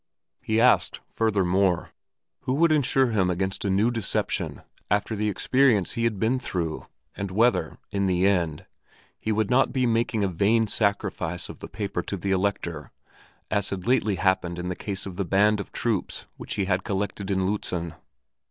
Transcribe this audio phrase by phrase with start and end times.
[0.41, 1.91] He asked, furthermore,
[2.39, 6.87] who would insure him against a new deception after the experience he had been through,
[7.15, 8.65] and whether, in the end,
[9.19, 12.91] he would not be making a vain sacrifice of the paper to the Elector,
[13.51, 16.83] as had lately happened in the case of the band of troops which he had
[16.83, 17.93] collected in Lützen.